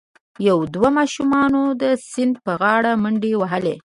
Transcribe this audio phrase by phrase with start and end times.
[0.47, 3.75] یو دوه ماشومانو د سیند پر غاړه منډې وهلي.